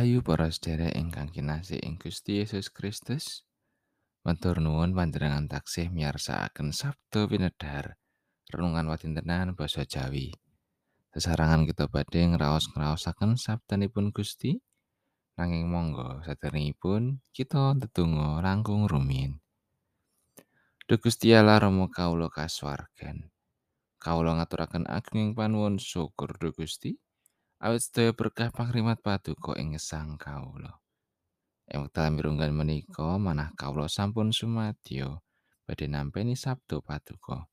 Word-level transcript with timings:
Rahayu 0.00 0.24
para 0.24 0.48
sedherek 0.48 0.96
ingkang 0.96 1.28
kinasih 1.28 1.76
ing 1.84 2.00
Gusti 2.00 2.40
Yesus 2.40 2.72
Kristus. 2.72 3.44
Matur 4.24 4.56
nuwun 4.56 4.96
panjenengan 4.96 5.44
taksih 5.44 5.92
miyarsakaken 5.92 6.72
Sabda 6.72 7.28
Winedhar 7.28 8.00
renungan 8.48 8.88
watintenan 8.88 9.52
basa 9.52 9.84
Jawi. 9.84 10.32
Sesarangan 11.12 11.68
kita 11.68 11.92
badhe 11.92 12.32
ngraos-ngraosaken 12.32 13.36
sabdanipun 13.36 14.08
Gusti. 14.08 14.56
Nanging 15.36 15.68
monggo 15.68 16.24
sadèrèngipun 16.24 17.20
kita 17.36 17.76
ndedonga 17.76 18.40
langkung 18.40 18.88
rumiyin. 18.88 19.36
Duh 20.88 20.96
Gusti 20.96 21.36
Allah 21.36 21.60
Rama 21.60 21.92
kawula 21.92 22.32
kasuwargan. 22.32 23.28
Kawula 24.00 24.40
ngaturaken 24.40 24.88
ageng 24.88 25.36
panuwun 25.36 25.76
syukur 25.76 26.40
Duh 26.40 26.56
Gusti. 26.56 26.96
Awit 27.60 27.84
sedaya 27.84 28.16
berkah 28.16 28.48
pangrimat 28.48 29.04
paduka 29.04 29.52
ing 29.60 29.76
gesang 29.76 30.16
kawula. 30.16 30.80
Ing 31.68 31.84
wekdal 31.84 32.16
mirunggan 32.16 32.56
menika 32.56 33.20
manah 33.20 33.52
kawula 33.52 33.86
sampun 33.86 34.32
sumadyo 34.32 35.20
badhe 35.68 35.86
nampi 35.86 36.24
sabdo 36.34 36.80
paduka. 36.80 37.46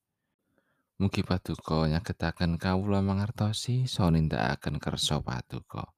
Mugi 0.97 1.21
paduka 1.21 1.85
nyagetaken 1.85 2.57
kawula 2.57 3.05
mangertosi 3.05 3.85
saha 3.85 4.15
nindakaken 4.15 4.81
kersa 4.81 5.21
paduka. 5.21 5.93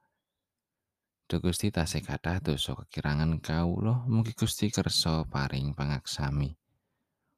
Duh 1.30 1.39
Gusti 1.39 1.70
tasih 1.70 2.02
kathah 2.02 2.41
dosa 2.41 2.73
kekirangan 2.73 3.38
kawula, 3.38 4.09
mugi 4.09 4.34
Gusti 4.34 4.73
kersa 4.73 5.23
paring 5.30 5.78
pangaksami. 5.78 6.58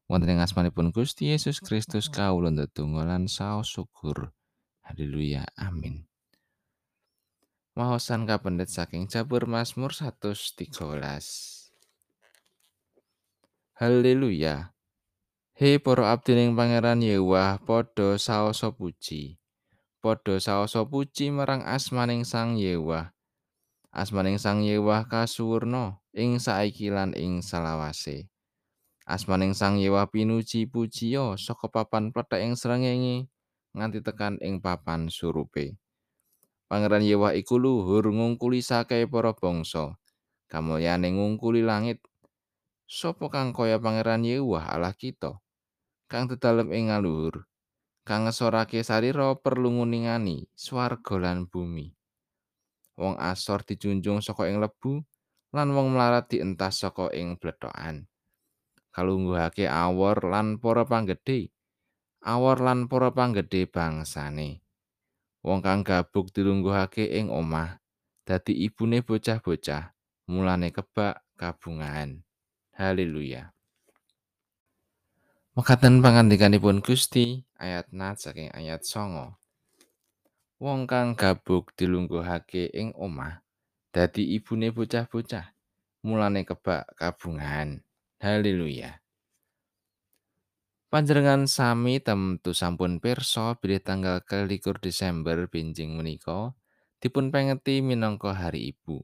Wonten 0.07 0.31
ing 0.31 0.39
asmanipun 0.39 0.95
Gusti 0.95 1.35
Yesus 1.35 1.59
Kristus 1.59 2.07
kawula 2.07 2.49
ndedonga 2.49 3.03
lan 3.03 3.27
saos 3.27 3.67
syukur. 3.67 4.31
Haleluya. 4.87 5.43
Amin. 5.59 6.10
Mahosan 7.71 8.27
kapendet 8.27 8.67
saking 8.67 9.07
Jabur 9.07 9.47
Mazmur 9.47 9.95
113. 9.95 10.75
Haleluya. 13.79 14.75
He 15.55 15.79
para 15.79 16.11
abdining 16.11 16.51
Pangeran 16.51 16.99
Yewah 16.99 17.63
padha 17.63 18.19
saoso 18.19 18.75
puji. 18.75 19.39
Padha 20.03 20.43
saoso 20.43 20.83
puji 20.83 21.31
marang 21.31 21.63
asmaning 21.63 22.27
Sang 22.27 22.59
Yewah. 22.59 23.15
Asmaning 23.95 24.35
Sang 24.35 24.67
Yewah 24.67 25.07
kasuwurna 25.07 26.03
ing 26.11 26.43
saiki 26.43 26.91
lan 26.91 27.15
ing 27.15 27.39
salawase. 27.39 28.27
Asmaning 29.07 29.55
Sang 29.55 29.79
Yewah 29.79 30.11
pinuji 30.11 30.67
pujiya 30.67 31.39
saka 31.39 31.71
papan 31.71 32.11
plethek 32.11 32.43
ing 32.43 32.59
srengenge 32.59 33.31
nganti 33.71 34.03
tekan 34.03 34.35
ing 34.43 34.59
papan 34.59 35.07
surupe. 35.07 35.80
Pangeran 36.71 37.03
Yewah 37.03 37.35
iku 37.35 37.59
luhur 37.59 38.15
ngungkuli 38.15 38.63
sakehe 38.63 39.03
para 39.03 39.35
bangsa. 39.35 39.99
Kamulyane 40.47 41.11
ngungkuli 41.11 41.67
langit. 41.67 41.99
Sopo 42.87 43.27
kang 43.27 43.51
kaya 43.51 43.75
Pangeran 43.75 44.23
Yewah 44.23 44.71
Allah 44.71 44.95
kita? 44.95 45.35
Kang 46.07 46.31
dedalem 46.31 46.71
ing 46.71 46.87
ngaluhur. 46.87 47.43
Kang 48.07 48.23
ngesorake 48.23 48.87
sarira 48.87 49.35
perlu 49.35 49.83
nguningani 49.83 50.47
swarga 50.55 51.19
lan 51.19 51.43
bumi. 51.43 51.91
Wong 52.95 53.19
asor 53.19 53.67
dijunjung 53.67 54.23
saka 54.23 54.47
ing 54.47 54.63
lebu 54.63 55.03
lan 55.51 55.75
wong 55.75 55.91
mlarat 55.91 56.31
dientas 56.31 56.87
saka 56.87 57.11
ing 57.11 57.35
blethokan. 57.35 58.07
Kalungguhake 58.95 59.67
awor 59.67 60.23
lan 60.23 60.55
para 60.55 60.87
panggedhe. 60.87 61.51
Awor 62.23 62.63
lan 62.63 62.87
para 62.87 63.11
panggedhe 63.11 63.67
bangsane. 63.67 64.63
Wong 65.41 65.65
kang 65.65 65.81
gabuk 65.81 66.29
dilungguhake 66.29 67.09
ing 67.17 67.33
omah 67.33 67.81
dadi 68.29 68.53
ibune 68.53 69.01
bocah-bocah 69.01 69.89
mulane 70.29 70.69
kebak 70.69 71.25
kabungahan. 71.33 72.21
Haleluya. 72.77 73.49
Mekaten 75.57 75.99
pangandikanipun 75.99 76.85
Gusti 76.85 77.41
ayat 77.57 77.89
nat 77.89 78.21
saking 78.21 78.53
ayat 78.53 78.85
songo. 78.85 79.41
Wong 80.61 80.85
kang 80.85 81.17
gabuk 81.17 81.73
dilungguhake 81.73 82.69
ing 82.77 82.93
omah 82.93 83.41
dadi 83.89 84.37
ibune 84.37 84.69
bocah-bocah 84.69 85.57
mulane 86.05 86.45
kebak 86.45 86.85
kabungahan. 86.93 87.81
Haleluya. 88.21 89.00
Panjenengan 90.91 91.47
sami 91.47 92.03
temtu 92.03 92.51
sampun 92.51 92.99
pirsa 92.99 93.55
bilih 93.63 93.79
tanggal 93.79 94.19
kelikur 94.27 94.75
Desember 94.75 95.47
benjing 95.47 95.95
menika 95.95 96.51
dipun 96.99 97.31
pengeti 97.31 97.79
minangka 97.79 98.35
hari 98.35 98.75
ibu. 98.75 98.99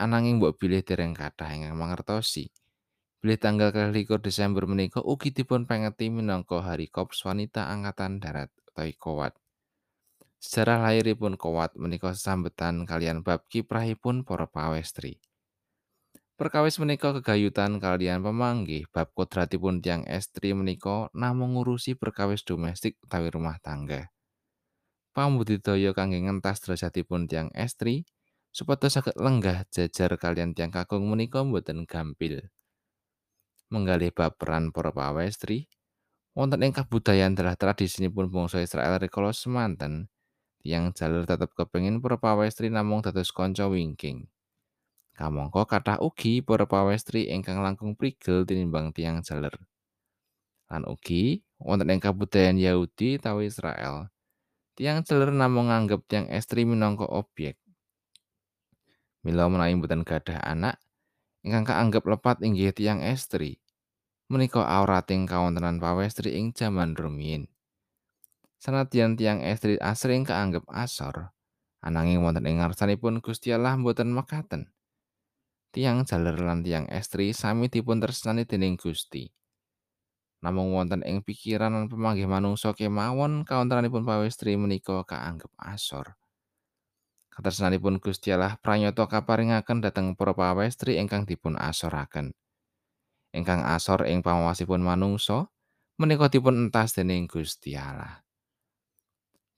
Ananging 0.00 0.40
mbok 0.40 0.56
bilih 0.56 0.80
dereng 0.80 1.12
kathah 1.12 1.52
ingkang 1.52 1.76
mangertosi. 1.76 2.48
Bilih 3.20 3.36
tanggal 3.36 3.68
kelikur 3.68 4.24
Desember 4.24 4.64
menika 4.64 5.04
ugi 5.04 5.28
dipun 5.28 5.68
pengeti 5.68 6.08
minangka 6.08 6.64
hari 6.64 6.88
Korps 6.88 7.20
Wanita 7.20 7.68
Angkatan 7.68 8.16
Darat 8.16 8.48
utawi 8.72 8.96
Kowat. 8.96 9.36
Sejarah 10.40 10.88
lahiripun 10.88 11.36
Kowat 11.36 11.76
menika 11.76 12.16
sesambetan 12.16 12.88
kalian 12.88 13.20
bab 13.20 13.44
kiprahipun 13.52 14.24
para 14.24 14.48
pawestri. 14.48 15.20
Perkawis 16.38 16.78
menika 16.78 17.10
kegayutan 17.18 17.82
kalian 17.82 18.22
pemanggih 18.22 18.86
bab 18.94 19.10
kodratipun 19.10 19.82
tiang 19.82 20.06
estri 20.06 20.54
menika 20.54 21.10
namung 21.10 21.58
ngurusi 21.58 21.98
perkawis 21.98 22.46
domestik 22.46 22.94
utawi 23.02 23.26
rumah 23.26 23.58
tangga. 23.58 24.14
Pambudidaya 25.10 25.90
kangge 25.90 26.22
ngentas 26.22 26.62
derajatipun 26.62 27.26
tiang 27.26 27.50
estri 27.58 28.06
supados 28.54 28.94
saged 28.94 29.18
lenggah 29.18 29.66
jajar 29.74 30.14
kalian 30.14 30.54
tiang 30.54 30.70
kakung 30.70 31.10
menika 31.10 31.42
mboten 31.42 31.90
gampil. 31.90 32.46
Menggalih 33.74 34.14
bab 34.14 34.38
peran 34.38 34.70
para 34.70 34.94
pawestri 34.94 35.66
wonten 36.38 36.62
ing 36.62 36.70
kabudayan 36.70 37.34
dalah 37.34 37.58
tradisinipun 37.58 38.30
bangsa 38.30 38.62
Israel 38.62 39.02
rikala 39.02 39.34
semanten 39.34 40.06
tiang 40.62 40.94
jalur 40.94 41.26
tetep 41.26 41.50
kepengin 41.58 41.98
para 41.98 42.14
pawestri 42.14 42.70
namung 42.70 43.02
dados 43.02 43.34
kanca 43.34 43.66
wingking. 43.66 44.30
Kamangka 45.18 45.66
kathah 45.66 45.98
ugi 45.98 46.46
para 46.46 46.62
pawestri 46.62 47.26
ingkang 47.26 47.58
langkung 47.58 47.98
prigel 47.98 48.46
tinimbang 48.46 48.94
tiang 48.94 49.18
jaler. 49.26 49.50
Lan 50.70 50.86
ugi 50.86 51.42
wonten 51.58 51.90
ing 51.90 51.98
kabudayan 51.98 52.54
Yahudi 52.54 53.18
utawi 53.18 53.50
Israel, 53.50 54.14
tiang 54.78 55.02
jaler 55.02 55.34
namung 55.34 55.74
nganggep 55.74 56.06
tiang 56.06 56.30
estri 56.30 56.62
minangka 56.62 57.02
objek. 57.02 57.58
Mila 59.26 59.50
menawi 59.50 59.74
mboten 59.74 60.06
gadah 60.06 60.38
anak, 60.38 60.78
ingkang 61.42 61.66
kaanggep 61.66 62.06
lepat 62.06 62.38
inggih 62.46 62.70
tiang 62.70 63.02
estri. 63.02 63.58
Menika 64.30 64.62
aurating 64.62 65.26
kawontenan 65.26 65.82
pawestri 65.82 66.38
ing 66.38 66.54
jaman 66.54 66.94
rumiyin. 66.94 67.50
Sanadyan 68.62 69.18
tiang 69.18 69.42
estri 69.42 69.82
asring 69.82 70.22
kaanggep 70.22 70.62
asor, 70.70 71.34
ananging 71.82 72.22
wonten 72.22 72.46
ing 72.46 72.62
ngarsanipun 72.62 73.18
Gusti 73.18 73.50
Allah 73.50 73.74
mboten 73.74 74.14
mekaten. 74.14 74.70
Tiang 75.68 76.08
jaler 76.08 76.40
lan 76.40 76.64
tiang 76.64 76.88
estri 76.88 77.36
sami 77.36 77.68
dipun 77.68 78.00
tresnani 78.00 78.48
dening 78.48 78.80
Gusti. 78.80 79.28
Namung 80.38 80.70
wonten 80.70 81.02
ing 81.02 81.26
pikiran 81.26 81.74
lan 81.74 81.86
pemanggih 81.90 82.30
manungsa 82.30 82.70
kemawon 82.70 83.42
kaunteranipun 83.42 84.06
pawestri 84.06 84.54
menika 84.54 85.02
kaanggep 85.02 85.50
asor. 85.58 86.14
Katresnanipun 87.34 87.98
Gusti 87.98 88.34
Allah 88.34 88.58
pranyata 88.58 89.06
kaparingaken 89.06 89.82
dhateng 89.82 90.14
para 90.14 90.34
pawestri 90.34 90.98
ingkang 90.98 91.26
dipun 91.26 91.58
asoraken. 91.58 92.34
Ingkang 93.34 93.66
asor 93.66 94.06
ing 94.06 94.22
pamawasipun 94.22 94.82
manungsa 94.82 95.50
menika 95.98 96.30
dipun 96.30 96.70
entas 96.70 96.94
dening 96.94 97.26
Gusti 97.26 97.74
Allah. 97.74 98.22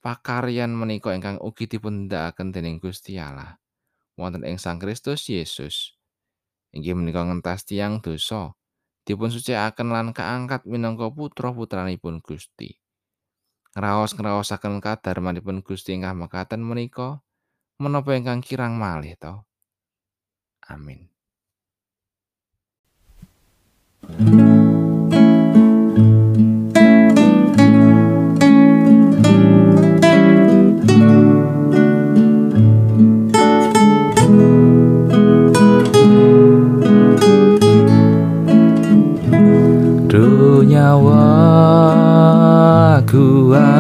Pakaryan 0.01 0.73
menika 0.73 1.13
ingkang 1.13 1.37
ugi 1.45 1.69
dipun 1.69 2.09
ndakaken 2.09 2.57
dening 2.57 2.81
Gusti 2.81 3.21
Allah. 3.21 3.61
Wonten 4.17 4.49
ing 4.49 4.57
Sang 4.57 4.81
Kristus 4.81 5.29
Yesus. 5.29 6.00
Inggih 6.71 6.95
menika 6.95 7.27
ngentas 7.27 7.67
tiang 7.67 7.99
dosa 7.99 8.55
dipun 9.03 9.33
sucikaken 9.33 9.89
lan 9.91 10.15
kaangkat 10.15 10.63
minangka 10.69 11.11
putra-putranipun 11.11 12.23
Gusti. 12.23 12.79
Ngraos-ngraosaken 13.75 14.83
kadarmanipun 14.83 15.63
Gusti 15.63 15.95
ingkang 15.95 16.27
mekaten 16.27 16.63
menika 16.63 17.23
menapa 17.81 18.15
ingkang 18.15 18.43
kirang 18.43 18.77
malih 18.77 19.15
to. 19.19 19.43
Amin. 20.69 21.11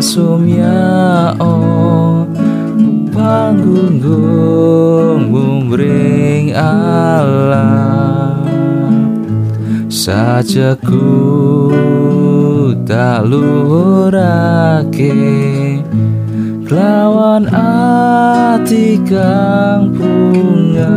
Asumya 0.00 1.36
o 1.36 2.24
panggungmu 3.12 4.64
ing 5.76 6.56
alam. 6.56 8.40
Sajaku 9.92 11.04
tak 12.88 13.28
luhurake 13.28 15.12
kelawan 16.64 17.44
ati 17.52 18.96
kang 19.04 19.92
bunga. 19.92 20.96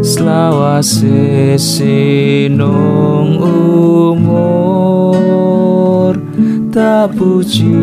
Selawase 0.00 1.52
sinung 1.60 3.36
tak 6.78 7.10
puji 7.18 7.74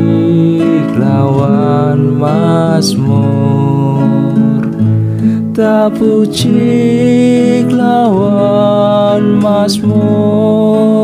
lawan 0.96 2.16
masmur 2.16 4.08
tak 5.52 6.00
puji 6.00 7.68
lawan 7.76 9.36
masmur 9.44 10.96